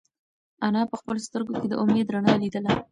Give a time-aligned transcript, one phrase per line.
[0.65, 2.71] انا په خپلو سترگو کې د امید رڼا لیدله.